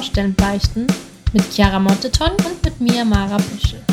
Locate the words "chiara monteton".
1.52-2.30